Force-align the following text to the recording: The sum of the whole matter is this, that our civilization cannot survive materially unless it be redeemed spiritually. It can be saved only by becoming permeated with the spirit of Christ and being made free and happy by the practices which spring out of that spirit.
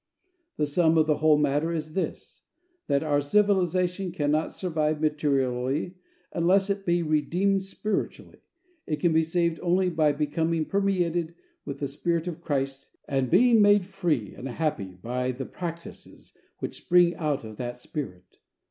The 0.57 0.65
sum 0.65 0.97
of 0.97 1.05
the 1.05 1.17
whole 1.17 1.37
matter 1.37 1.71
is 1.71 1.93
this, 1.93 2.45
that 2.87 3.03
our 3.03 3.21
civilization 3.21 4.11
cannot 4.11 4.51
survive 4.51 4.99
materially 4.99 5.93
unless 6.33 6.71
it 6.71 6.87
be 6.87 7.03
redeemed 7.03 7.61
spiritually. 7.61 8.39
It 8.87 8.95
can 8.95 9.13
be 9.13 9.21
saved 9.21 9.59
only 9.61 9.91
by 9.91 10.13
becoming 10.13 10.65
permeated 10.65 11.35
with 11.65 11.77
the 11.81 11.87
spirit 11.87 12.27
of 12.27 12.41
Christ 12.41 12.89
and 13.07 13.29
being 13.29 13.61
made 13.61 13.85
free 13.85 14.33
and 14.33 14.47
happy 14.49 14.97
by 15.03 15.33
the 15.33 15.45
practices 15.45 16.35
which 16.57 16.77
spring 16.83 17.13
out 17.17 17.43
of 17.43 17.57
that 17.57 17.77
spirit. 17.77 18.39